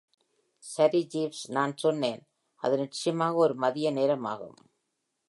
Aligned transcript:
"சரி, 0.63 1.07
ஜீவ்ஸ்," 1.13 1.43
நான் 1.49 1.73
சொன்னேன், 1.77 2.21
"அது 2.63 2.77
நிச்சயமாக 2.77 3.35
ஒரு 3.35 3.55
மதிய 3.55 3.91
நேரமாகும்." 3.91 4.57